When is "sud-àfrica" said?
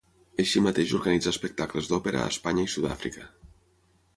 2.77-3.29